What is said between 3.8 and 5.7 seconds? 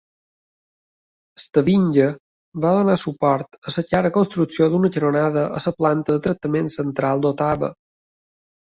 cara construcció d'una canonada a